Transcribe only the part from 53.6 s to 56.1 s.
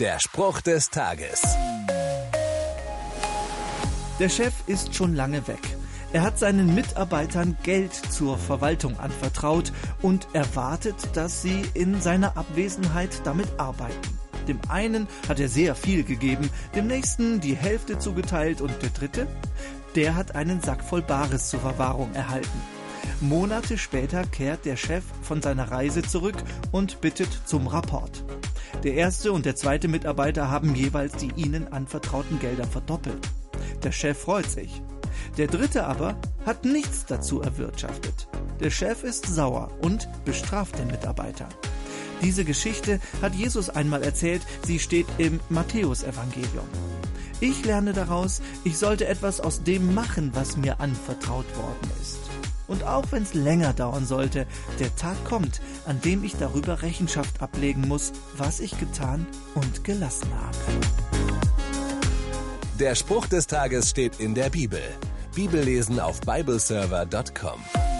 dauern sollte, der Tag kommt, an